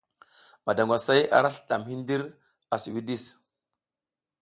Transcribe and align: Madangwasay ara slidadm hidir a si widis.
Madangwasay 0.69 1.21
ara 1.39 1.49
slidadm 1.55 1.83
hidir 1.89 2.21
a 2.73 2.75
si 2.81 2.89
widis. 2.95 3.23